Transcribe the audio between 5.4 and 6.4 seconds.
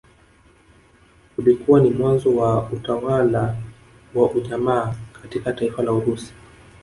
taifa la Urusi